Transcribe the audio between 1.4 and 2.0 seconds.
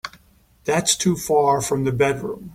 from the